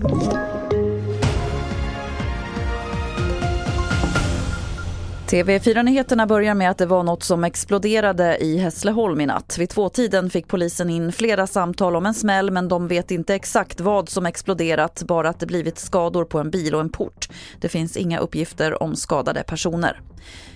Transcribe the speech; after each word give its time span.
Thank 0.00 0.52
you. 0.52 0.57
TV4-nyheterna 5.30 6.26
börjar 6.26 6.54
med 6.54 6.70
att 6.70 6.78
det 6.78 6.86
var 6.86 7.02
något 7.02 7.22
som 7.22 7.44
exploderade 7.44 8.38
i 8.38 8.58
Hässleholm 8.58 9.20
i 9.20 9.26
natt. 9.26 9.56
Vid 9.58 9.68
tvåtiden 9.68 10.30
fick 10.30 10.48
polisen 10.48 10.90
in 10.90 11.12
flera 11.12 11.46
samtal 11.46 11.96
om 11.96 12.06
en 12.06 12.14
smäll 12.14 12.50
men 12.50 12.68
de 12.68 12.88
vet 12.88 13.10
inte 13.10 13.34
exakt 13.34 13.80
vad 13.80 14.08
som 14.08 14.26
exploderat, 14.26 15.02
bara 15.02 15.28
att 15.28 15.40
det 15.40 15.46
blivit 15.46 15.78
skador 15.78 16.24
på 16.24 16.38
en 16.38 16.50
bil 16.50 16.74
och 16.74 16.80
en 16.80 16.90
port. 16.90 17.28
Det 17.60 17.68
finns 17.68 17.96
inga 17.96 18.18
uppgifter 18.18 18.82
om 18.82 18.96
skadade 18.96 19.42
personer. 19.42 20.00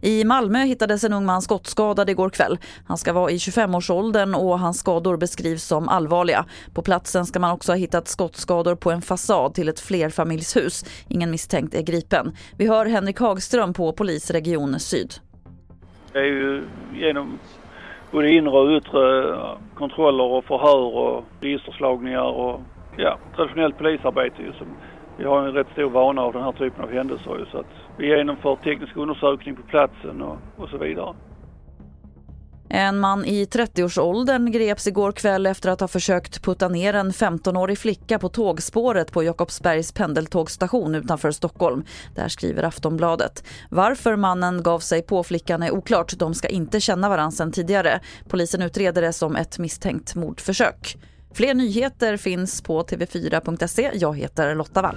I 0.00 0.24
Malmö 0.24 0.64
hittades 0.64 1.04
en 1.04 1.12
ung 1.12 1.24
man 1.24 1.42
skottskadad 1.42 2.10
igår 2.10 2.30
kväll. 2.30 2.58
Han 2.86 2.98
ska 2.98 3.12
vara 3.12 3.30
i 3.30 3.36
25-årsåldern 3.36 4.34
och 4.34 4.58
hans 4.58 4.78
skador 4.78 5.16
beskrivs 5.16 5.64
som 5.64 5.88
allvarliga. 5.88 6.44
På 6.74 6.82
platsen 6.82 7.26
ska 7.26 7.38
man 7.38 7.50
också 7.50 7.72
ha 7.72 7.76
hittat 7.76 8.08
skottskador 8.08 8.74
på 8.74 8.90
en 8.90 9.02
fasad 9.02 9.54
till 9.54 9.68
ett 9.68 9.80
flerfamiljshus. 9.80 10.84
Ingen 11.08 11.30
misstänkt 11.30 11.74
är 11.74 11.82
gripen. 11.82 12.36
Vi 12.56 12.66
hör 12.66 12.86
Henrik 12.86 13.18
Hagström 13.18 13.74
på 13.74 13.92
Region 14.56 14.80
Syd. 14.80 15.10
Det 16.12 16.18
är 16.18 16.24
ju 16.24 16.62
genom 16.94 17.38
både 18.12 18.30
inre 18.30 18.58
och 18.58 18.70
yttre 18.70 19.36
kontroller 19.74 20.24
och 20.24 20.44
förhör 20.44 20.96
och 20.96 21.24
registerslagningar 21.40 22.22
och 22.22 22.60
ja, 22.96 23.18
traditionellt 23.36 23.78
polisarbete 23.78 24.42
ju 24.42 24.52
som 24.52 24.66
vi 25.16 25.24
har 25.24 25.42
en 25.42 25.52
rätt 25.52 25.66
stor 25.72 25.90
vana 25.90 26.22
av 26.22 26.32
den 26.32 26.42
här 26.42 26.52
typen 26.52 26.84
av 26.84 26.92
händelser 26.92 27.48
så 27.50 27.58
att 27.58 27.66
vi 27.98 28.06
genomför 28.06 28.56
teknisk 28.56 28.96
undersökning 28.96 29.56
på 29.56 29.62
platsen 29.62 30.22
och, 30.22 30.36
och 30.56 30.68
så 30.68 30.78
vidare. 30.78 31.14
En 32.68 32.98
man 32.98 33.24
i 33.24 33.44
30-årsåldern 33.44 34.50
greps 34.52 34.86
igår 34.86 35.12
kväll 35.12 35.46
efter 35.46 35.70
att 35.70 35.80
ha 35.80 35.88
försökt 35.88 36.42
putta 36.42 36.68
ner 36.68 36.94
en 36.94 37.12
15-årig 37.12 37.78
flicka 37.78 38.18
på 38.18 38.28
tågspåret 38.28 39.12
på 39.12 39.22
Jakobsbergs 39.22 39.92
pendeltågstation 39.92 40.94
utanför 40.94 41.30
Stockholm. 41.30 41.84
Där 42.14 42.28
skriver 42.28 42.62
Aftonbladet. 42.62 43.44
Varför 43.70 44.16
mannen 44.16 44.62
gav 44.62 44.78
sig 44.78 45.02
på 45.02 45.24
flickan 45.24 45.62
är 45.62 45.70
oklart. 45.70 46.18
De 46.18 46.34
ska 46.34 46.48
inte 46.48 46.80
känna 46.80 47.08
varandra 47.08 47.30
sedan 47.30 47.52
tidigare. 47.52 48.00
Polisen 48.28 48.62
utreder 48.62 49.02
det 49.02 49.12
som 49.12 49.36
ett 49.36 49.58
misstänkt 49.58 50.14
mordförsök. 50.14 50.96
Fler 51.34 51.54
nyheter 51.54 52.16
finns 52.16 52.62
på 52.62 52.82
tv4.se. 52.82 53.90
Jag 53.94 54.16
heter 54.16 54.54
Lotta 54.54 54.82
Wall. 54.82 54.96